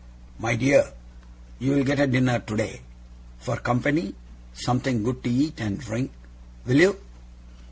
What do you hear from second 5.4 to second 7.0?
and drink, will you?